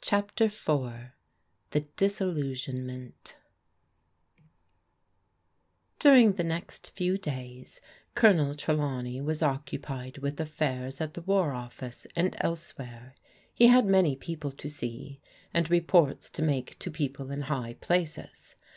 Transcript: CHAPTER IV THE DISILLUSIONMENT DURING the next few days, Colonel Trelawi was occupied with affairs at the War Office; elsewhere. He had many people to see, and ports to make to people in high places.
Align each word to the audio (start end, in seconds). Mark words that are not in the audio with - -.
CHAPTER 0.00 0.46
IV 0.46 0.74
THE 1.70 1.82
DISILLUSIONMENT 1.96 3.36
DURING 6.00 6.32
the 6.32 6.42
next 6.42 6.90
few 6.90 7.16
days, 7.16 7.80
Colonel 8.16 8.56
Trelawi 8.56 9.20
was 9.22 9.44
occupied 9.44 10.18
with 10.18 10.40
affairs 10.40 11.00
at 11.00 11.14
the 11.14 11.22
War 11.22 11.52
Office; 11.52 12.04
elsewhere. 12.16 13.14
He 13.54 13.68
had 13.68 13.86
many 13.86 14.16
people 14.16 14.50
to 14.50 14.68
see, 14.68 15.20
and 15.52 15.70
ports 15.86 16.30
to 16.30 16.42
make 16.42 16.76
to 16.80 16.90
people 16.90 17.30
in 17.30 17.42
high 17.42 17.74
places. 17.74 18.56